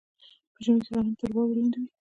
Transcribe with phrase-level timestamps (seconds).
[0.53, 1.87] په ژمي کې غنم تر واورې لاندې وي.